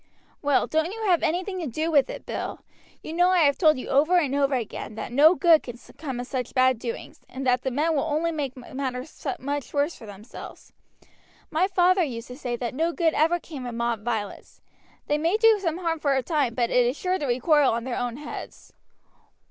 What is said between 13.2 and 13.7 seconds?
came